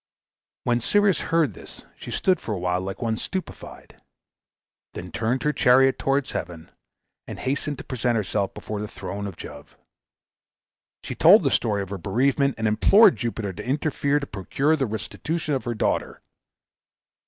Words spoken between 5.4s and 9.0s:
her chariot towards heaven, and hastened to present herself before the